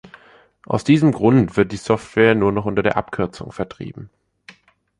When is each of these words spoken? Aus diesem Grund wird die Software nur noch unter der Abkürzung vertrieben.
Aus 0.65 0.83
diesem 0.83 1.11
Grund 1.11 1.57
wird 1.57 1.71
die 1.71 1.77
Software 1.77 2.33
nur 2.33 2.51
noch 2.51 2.65
unter 2.65 2.81
der 2.81 2.97
Abkürzung 2.97 3.51
vertrieben. 3.51 4.09